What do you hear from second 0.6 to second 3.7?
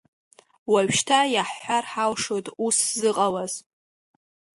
Уажәшьҭа иаҳҳәар ҳалшоит ус зыҟалаз.